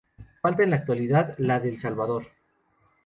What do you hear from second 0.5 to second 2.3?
en la actualidad la del Salvador.